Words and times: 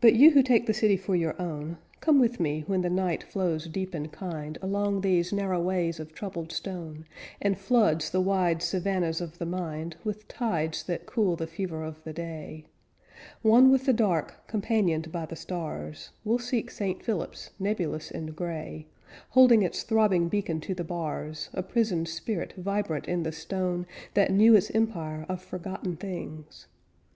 But 0.00 0.14
you 0.14 0.32
who 0.32 0.42
take 0.42 0.66
the 0.66 0.74
city 0.74 0.96
for 0.96 1.14
your 1.14 1.40
own, 1.40 1.78
Come 2.00 2.18
with 2.18 2.40
me 2.40 2.64
when 2.66 2.80
the 2.80 2.90
night 2.90 3.22
flows 3.22 3.68
deep 3.68 3.94
and 3.94 4.10
kind 4.10 4.58
Along 4.60 5.00
these 5.00 5.32
narrow 5.32 5.62
ways 5.62 6.00
of 6.00 6.12
troubled 6.12 6.50
stone, 6.50 7.04
And 7.40 7.56
floods 7.56 8.10
the 8.10 8.20
wide 8.20 8.62
savannas 8.62 9.20
of 9.20 9.38
the 9.38 9.46
mind 9.46 9.94
With 10.02 10.26
tides 10.26 10.82
that 10.86 11.06
cool 11.06 11.36
the 11.36 11.46
fever 11.46 11.84
of 11.84 12.02
the 12.02 12.12
day: 12.12 12.66
One 13.42 13.70
with 13.70 13.86
the 13.86 13.92
dark, 13.92 14.44
companioned 14.48 15.12
by 15.12 15.24
the 15.24 15.36
stars, 15.36 16.10
We'll 16.24 16.40
seek 16.40 16.68
St. 16.68 17.04
Philip's, 17.04 17.50
nebulous 17.60 18.10
and 18.10 18.34
gray, 18.34 18.88
Holding 19.28 19.62
its 19.62 19.84
throbbing 19.84 20.28
beacon 20.28 20.60
to 20.62 20.74
the 20.74 20.82
bars, 20.82 21.48
A 21.52 21.62
prisoned 21.62 22.08
spirit 22.08 22.54
vibrant 22.56 23.06
in 23.06 23.22
the 23.22 23.30
stone 23.30 23.86
That 24.14 24.32
knew 24.32 24.56
its 24.56 24.72
empire 24.72 25.24
of 25.28 25.40
forgotten 25.40 25.94
things. 25.94 26.66